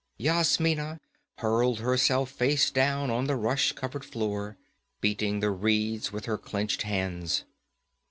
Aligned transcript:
Yasmina 0.17 0.99
hurled 1.37 1.77
herself 1.77 2.31
face 2.31 2.71
down 2.71 3.11
on 3.11 3.27
the 3.27 3.35
rush 3.35 3.73
covered 3.73 4.03
floor, 4.03 4.57
beating 4.99 5.41
the 5.41 5.51
reeds 5.51 6.11
with 6.11 6.25
her 6.25 6.39
clenched 6.39 6.81
hands. 6.81 7.43